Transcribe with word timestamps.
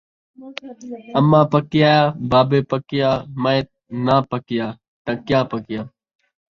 اماں 1.19 1.45
پکیاں، 1.51 1.99
بابے 2.31 2.59
پکیاں، 2.71 3.15
میں 3.41 3.61
ناں 4.05 4.21
پکیاں 4.29 4.69
تاں 5.05 5.17
کیا 5.27 5.39
پکیاں 5.51 5.83